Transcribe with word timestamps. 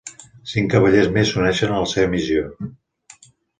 Cinc 0.51 0.71
cavallers 0.75 1.11
més 1.17 1.35
s'uneixen 1.35 1.75
a 1.77 1.83
la 1.85 1.91
seva 1.93 2.11
missió. 2.17 2.49